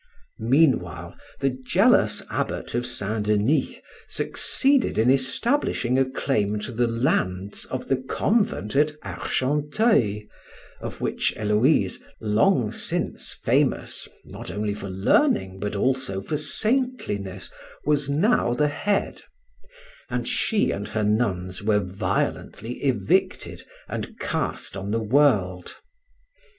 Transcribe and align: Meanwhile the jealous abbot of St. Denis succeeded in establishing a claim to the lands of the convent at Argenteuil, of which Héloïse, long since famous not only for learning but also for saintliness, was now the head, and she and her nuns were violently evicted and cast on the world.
Meanwhile 0.39 1.15
the 1.41 1.51
jealous 1.63 2.23
abbot 2.31 2.73
of 2.73 2.87
St. 2.87 3.27
Denis 3.27 3.75
succeeded 4.07 4.97
in 4.97 5.11
establishing 5.11 5.99
a 5.99 6.09
claim 6.09 6.57
to 6.61 6.71
the 6.71 6.87
lands 6.87 7.65
of 7.65 7.87
the 7.87 7.97
convent 7.97 8.75
at 8.75 8.93
Argenteuil, 9.03 10.21
of 10.81 11.01
which 11.01 11.35
Héloïse, 11.37 12.01
long 12.19 12.71
since 12.71 13.33
famous 13.43 14.07
not 14.25 14.49
only 14.49 14.73
for 14.73 14.89
learning 14.89 15.59
but 15.59 15.75
also 15.75 16.19
for 16.19 16.35
saintliness, 16.35 17.51
was 17.85 18.09
now 18.09 18.55
the 18.55 18.69
head, 18.69 19.21
and 20.09 20.27
she 20.27 20.71
and 20.71 20.87
her 20.87 21.03
nuns 21.03 21.61
were 21.61 21.77
violently 21.77 22.77
evicted 22.85 23.61
and 23.87 24.17
cast 24.17 24.75
on 24.75 24.89
the 24.89 24.99
world. 24.99 25.75